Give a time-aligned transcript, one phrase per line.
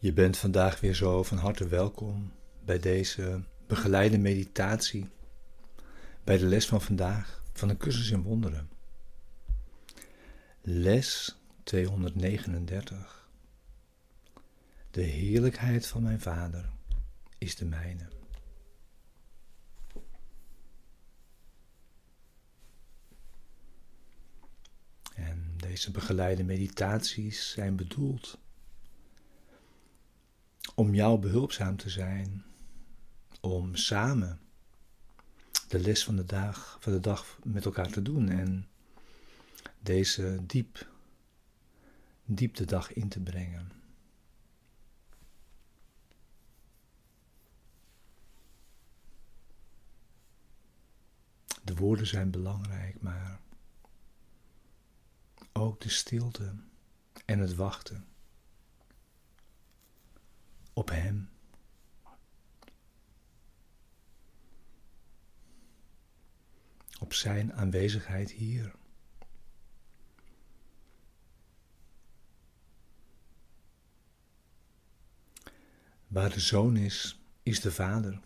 [0.00, 2.32] Je bent vandaag weer zo van harte welkom
[2.64, 5.08] bij deze begeleide meditatie,
[6.24, 8.70] bij de les van vandaag van de cursus in wonderen.
[10.60, 13.28] Les 239.
[14.90, 16.70] De heerlijkheid van mijn Vader
[17.38, 18.08] is de mijne.
[25.14, 28.38] En deze begeleide meditaties zijn bedoeld
[30.80, 32.44] om jou behulpzaam te zijn,
[33.40, 34.40] om samen
[35.68, 38.68] de les van de dag, de dag met elkaar te doen en
[39.78, 40.88] deze diep,
[42.24, 43.72] diep de dag in te brengen.
[51.64, 53.40] De woorden zijn belangrijk, maar
[55.52, 56.54] ook de stilte
[57.24, 58.04] en het wachten
[60.72, 61.28] op Hem.
[67.00, 68.74] Op Zijn aanwezigheid hier.
[76.08, 78.20] Waar de Zoon is, is de Vader.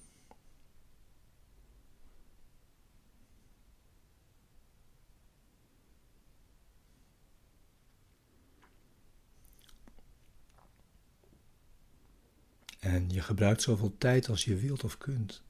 [12.94, 15.42] En je gebruikt zoveel tijd als je wilt of kunt.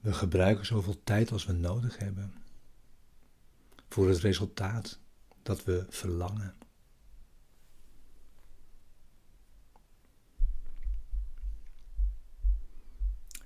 [0.00, 2.34] We gebruiken zoveel tijd als we nodig hebben
[3.88, 4.98] voor het resultaat
[5.42, 6.54] dat we verlangen.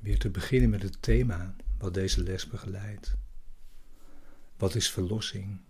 [0.01, 3.17] Weer te beginnen met het thema wat deze les begeleidt.
[4.57, 5.61] Wat is verlossing?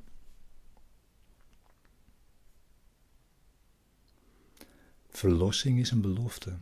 [5.21, 6.59] Verlossing is een belofte,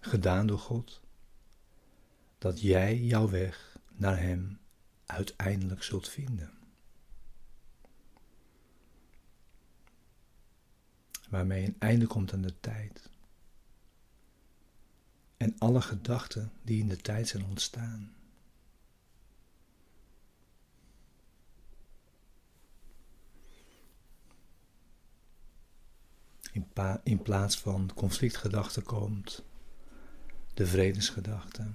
[0.00, 1.00] gedaan door God,
[2.38, 4.58] dat jij jouw weg naar Hem
[5.06, 6.50] uiteindelijk zult vinden.
[11.28, 13.10] Waarmee een einde komt aan de tijd.
[15.36, 18.14] En alle gedachten die in de tijd zijn ontstaan.
[26.56, 29.44] In, in plaats van conflictgedachten komt
[30.54, 31.66] de vredesgedachte.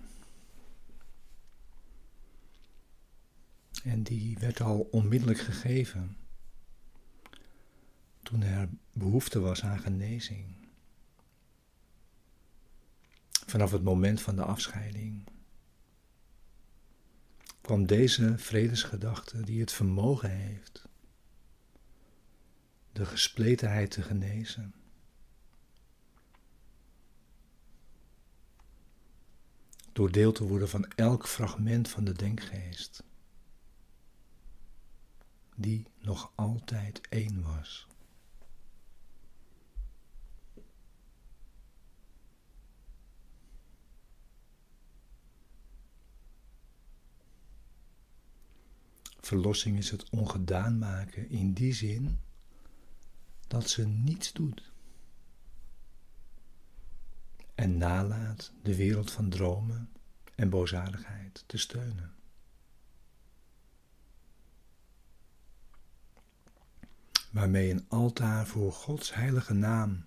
[3.84, 6.18] En die werd al onmiddellijk gegeven
[8.24, 10.68] toen er behoefte was aan genezing.
[13.46, 15.28] Vanaf het moment van de afscheiding
[17.62, 20.90] kwam deze vredesgedachte die het vermogen heeft
[22.92, 24.74] de gespletenheid te genezen.
[29.92, 33.04] Door deel te worden van elk fragment van de denkgeest,
[35.56, 37.88] die nog altijd één was.
[49.20, 52.20] Verlossing is het ongedaan maken in die zin
[53.52, 54.72] dat ze niets doet
[57.56, 59.90] en nalaat de wereld van dromen
[60.36, 62.14] en boosaardigheid te steunen.
[67.32, 70.06] Waarmee een altaar voor Gods heilige naam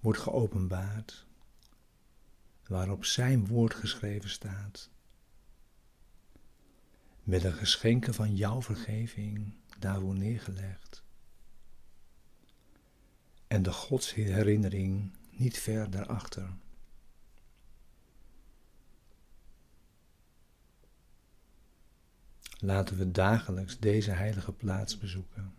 [0.00, 1.26] wordt geopenbaard,
[2.66, 4.90] waarop Zijn woord geschreven staat,
[7.22, 11.03] met een geschenken van jouw vergeving daarvoor neergelegd
[13.54, 16.56] en de godsherinnering niet ver daarachter.
[22.58, 25.54] Laten we dagelijks deze heilige plaats bezoeken,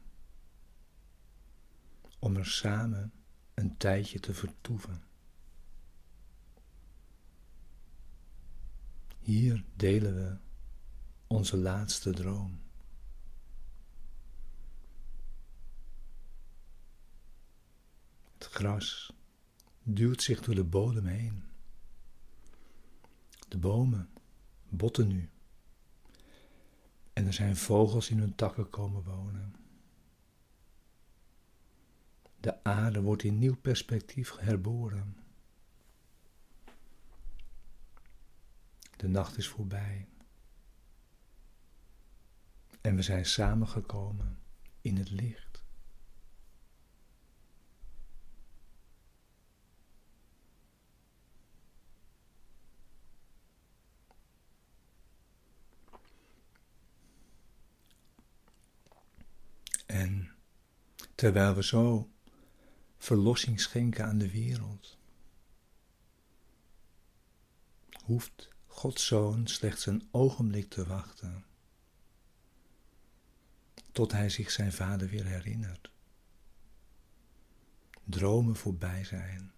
[2.19, 3.13] om er samen
[3.53, 5.03] een tijdje te vertoeven.
[9.19, 10.37] Hier delen we
[11.27, 12.64] onze laatste droom.
[18.55, 19.13] Gras
[19.83, 21.43] duwt zich door de bodem heen.
[23.47, 24.09] De bomen
[24.69, 25.29] botten nu.
[27.13, 29.55] En er zijn vogels in hun takken komen wonen.
[32.39, 35.17] De aarde wordt in nieuw perspectief herboren.
[38.95, 40.07] De nacht is voorbij.
[42.81, 44.37] En we zijn samengekomen
[44.81, 45.44] in het licht.
[61.15, 62.09] Terwijl we zo
[62.97, 64.97] verlossing schenken aan de wereld,
[68.03, 71.45] hoeft Gods Zoon slechts een ogenblik te wachten
[73.95, 75.91] tot hij zich zijn vader weer herinnert.
[78.03, 79.51] Dromen voorbij zijn.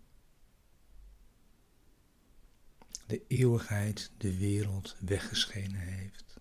[3.06, 6.40] De eeuwigheid de wereld weggeschenen heeft.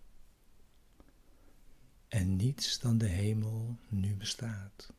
[2.08, 4.92] En niets dan de hemel nu bestaat.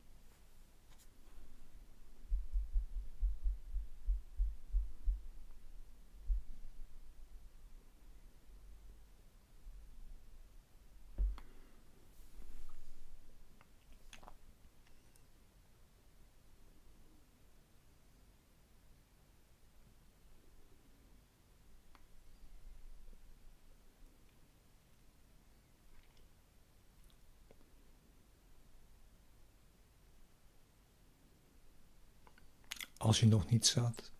[33.07, 34.11] Als je nog niet zat,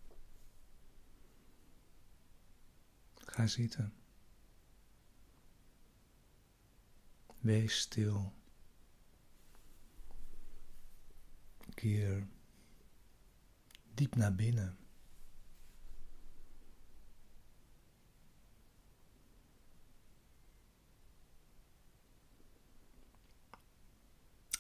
[3.16, 3.94] ga zitten.
[7.40, 8.34] Wees stil.
[11.74, 12.28] Keer
[13.94, 14.78] diep naar binnen.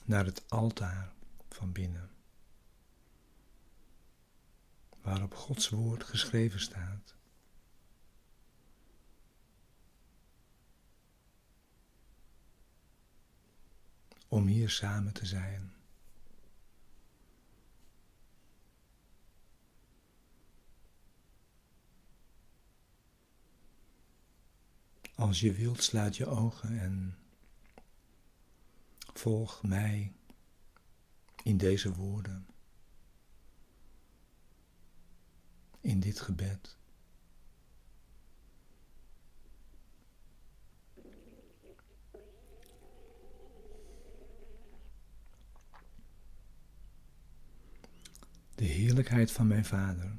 [0.05, 1.13] Naar het altaar
[1.49, 2.16] van binnen
[5.07, 7.15] waarop Gods woord geschreven staat.
[14.27, 15.73] Om hier samen te zijn.
[25.15, 27.17] Als je wilt, sluit je ogen en
[29.13, 30.13] volg mij
[31.43, 32.56] in deze woorden.
[35.87, 36.77] In dit gebed.
[48.55, 50.17] De heerlijkheid van mijn Vader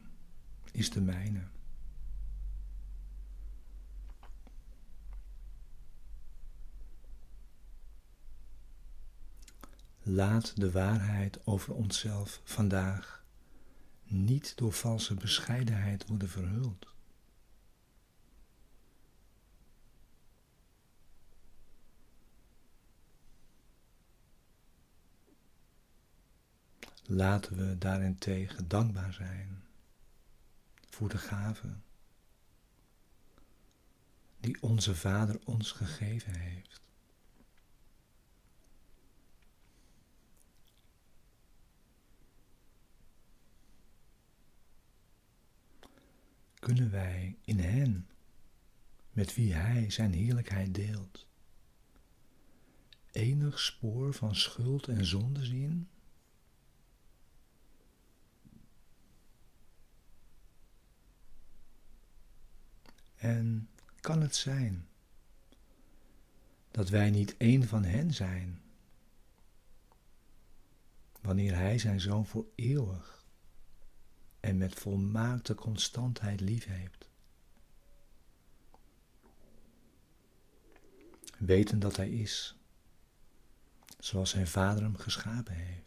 [0.72, 1.42] is de mijne.
[10.02, 13.17] Laat de waarheid over onszelf vandaag
[14.10, 16.86] niet door valse bescheidenheid worden verhuld.
[27.10, 29.62] Laten we daarentegen dankbaar zijn
[30.90, 31.68] voor de gave
[34.40, 36.80] die onze Vader ons gegeven heeft.
[46.68, 48.08] Kunnen wij in hen,
[49.12, 51.26] met wie Hij zijn heerlijkheid deelt,
[53.10, 55.88] enig spoor van schuld en zonde zien?
[63.16, 63.68] En
[64.00, 64.88] kan het zijn
[66.70, 68.62] dat wij niet één van hen zijn,
[71.20, 73.17] wanneer Hij zijn zoon voor eeuwig
[74.40, 77.08] en met volmaakte constantheid lief heeft.
[81.38, 82.56] Weten dat Hij is,
[83.98, 85.77] zoals Zijn Vader hem geschapen heeft.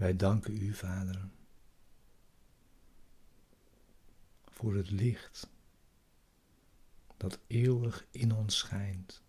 [0.00, 1.28] Wij danken u, Vader,
[4.44, 5.48] voor het licht
[7.16, 9.22] dat eeuwig in ons schijnt.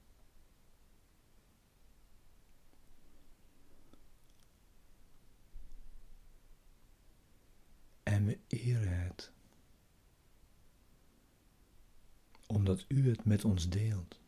[8.03, 9.31] En we eren het,
[12.47, 14.20] omdat u het met ons deelt.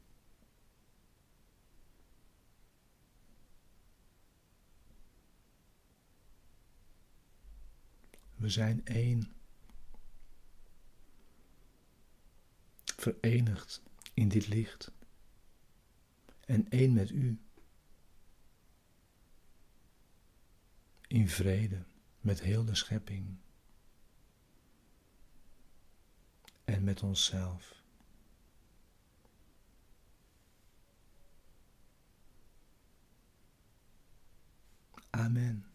[8.44, 9.34] We zijn één.
[12.84, 13.82] Verenigd
[14.14, 14.92] in dit licht.
[16.46, 17.40] En één met u.
[21.08, 21.84] In vrede
[22.22, 23.38] met heel de schepping.
[26.64, 27.82] En met onszelf.
[35.10, 35.73] Amen.